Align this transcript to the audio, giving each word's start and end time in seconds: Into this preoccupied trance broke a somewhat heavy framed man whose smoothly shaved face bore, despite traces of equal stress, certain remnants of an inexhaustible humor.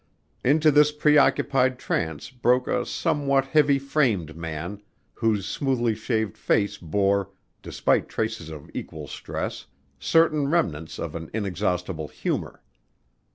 Into 0.43 0.71
this 0.71 0.91
preoccupied 0.91 1.77
trance 1.77 2.31
broke 2.31 2.67
a 2.67 2.87
somewhat 2.87 3.45
heavy 3.45 3.77
framed 3.77 4.35
man 4.35 4.81
whose 5.13 5.45
smoothly 5.45 5.93
shaved 5.93 6.39
face 6.39 6.75
bore, 6.75 7.29
despite 7.61 8.09
traces 8.09 8.49
of 8.49 8.71
equal 8.73 9.05
stress, 9.05 9.67
certain 9.99 10.49
remnants 10.49 10.97
of 10.97 11.13
an 11.13 11.29
inexhaustible 11.35 12.07
humor. 12.07 12.63